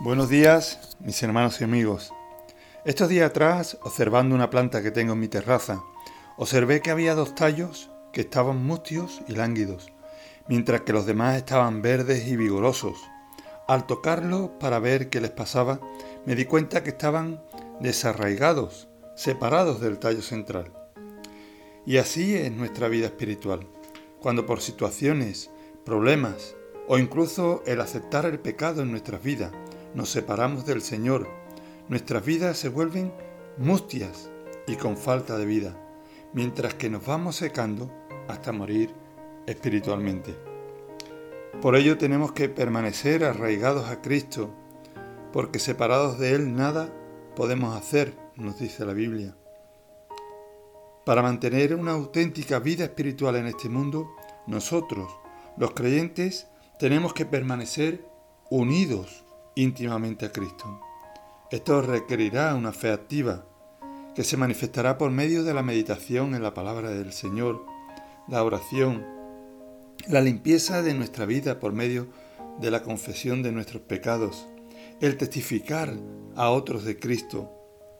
[0.00, 2.12] Buenos días, mis hermanos y amigos.
[2.84, 5.84] Estos días atrás, observando una planta que tengo en mi terraza,
[6.36, 9.92] observé que había dos tallos que estaban mustios y lánguidos,
[10.48, 12.98] mientras que los demás estaban verdes y vigorosos.
[13.68, 15.78] Al tocarlos para ver qué les pasaba,
[16.26, 17.40] me di cuenta que estaban
[17.78, 20.72] desarraigados, separados del tallo central.
[21.86, 23.68] Y así es nuestra vida espiritual.
[24.20, 25.50] Cuando por situaciones,
[25.84, 26.56] problemas
[26.88, 29.52] o incluso el aceptar el pecado en nuestras vidas
[29.94, 31.28] nos separamos del Señor,
[31.88, 33.12] nuestras vidas se vuelven
[33.56, 34.30] mustias
[34.66, 35.76] y con falta de vida,
[36.32, 37.90] mientras que nos vamos secando
[38.28, 38.92] hasta morir
[39.46, 40.34] espiritualmente.
[41.62, 44.50] Por ello tenemos que permanecer arraigados a Cristo,
[45.32, 46.92] porque separados de Él nada
[47.36, 49.36] podemos hacer, nos dice la Biblia.
[51.04, 54.10] Para mantener una auténtica vida espiritual en este mundo,
[54.46, 55.10] nosotros,
[55.56, 56.48] los creyentes,
[56.78, 58.06] tenemos que permanecer
[58.50, 60.80] unidos íntimamente a Cristo.
[61.50, 63.46] Esto requerirá una fe activa,
[64.14, 67.64] que se manifestará por medio de la meditación en la palabra del Señor,
[68.28, 69.04] la oración,
[70.08, 72.08] la limpieza de nuestra vida por medio
[72.60, 74.46] de la confesión de nuestros pecados,
[75.00, 75.94] el testificar
[76.36, 77.50] a otros de Cristo,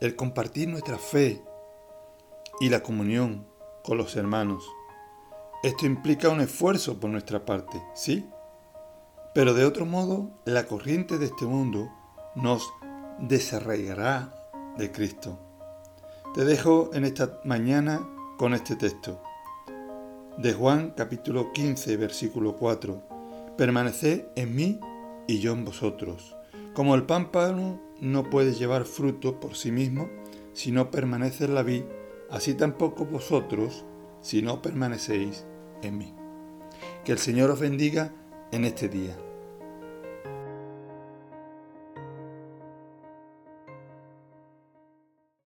[0.00, 1.42] el compartir nuestra fe
[2.60, 3.46] y la comunión
[3.82, 4.64] con los hermanos.
[5.62, 8.24] Esto implica un esfuerzo por nuestra parte, ¿sí?
[9.38, 11.88] Pero de otro modo, la corriente de este mundo
[12.34, 12.68] nos
[13.20, 14.34] desarraigará
[14.76, 15.38] de Cristo.
[16.34, 18.04] Te dejo en esta mañana
[18.36, 19.22] con este texto.
[20.38, 23.00] De Juan capítulo 15 versículo 4.
[23.56, 24.80] Permaneced en mí
[25.28, 26.34] y yo en vosotros.
[26.74, 30.08] Como el pámpano no puede llevar fruto por sí mismo
[30.52, 31.84] si no permanece en la vid,
[32.28, 33.84] así tampoco vosotros
[34.20, 35.46] si no permanecéis
[35.82, 36.12] en mí.
[37.04, 38.12] Que el Señor os bendiga
[38.50, 39.16] en este día.